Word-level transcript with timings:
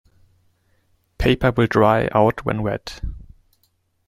Paper 1.19 1.51
will 1.51 1.67
dry 1.67 2.09
out 2.11 2.43
when 2.43 2.63
wet. 2.63 3.01